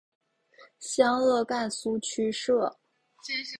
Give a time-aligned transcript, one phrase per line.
[0.79, 2.75] 湘鄂赣苏区设。